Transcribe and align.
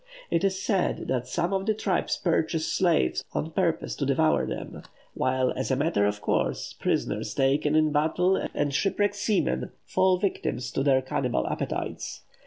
It 0.31 0.43
is 0.43 0.59
said 0.59 1.09
that 1.09 1.27
some 1.27 1.53
of 1.53 1.67
the 1.67 1.75
tribes 1.75 2.17
purchase 2.17 2.65
slaves 2.65 3.23
on 3.33 3.51
purpose 3.51 3.95
to 3.97 4.05
devour 4.07 4.47
them, 4.47 4.81
while, 5.13 5.51
as 5.51 5.69
a 5.69 5.75
matter 5.75 6.07
of 6.07 6.21
course, 6.21 6.73
prisoners 6.73 7.35
taken 7.35 7.75
in 7.75 7.91
battle 7.91 8.43
and 8.55 8.73
shipwrecked 8.73 9.13
seamen 9.15 9.69
fall 9.85 10.17
victims 10.17 10.71
to 10.71 10.81
their 10.81 11.03
cannibal 11.03 11.45
appetites. 11.45 12.23